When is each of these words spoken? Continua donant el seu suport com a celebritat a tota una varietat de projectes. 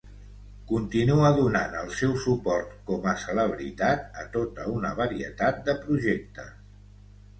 Continua 0.69 1.27
donant 1.39 1.75
el 1.81 1.91
seu 1.99 2.15
suport 2.23 2.73
com 2.89 3.05
a 3.11 3.15
celebritat 3.25 4.19
a 4.23 4.27
tota 4.37 4.67
una 4.79 4.93
varietat 5.03 5.65
de 5.69 5.77
projectes. 5.87 6.51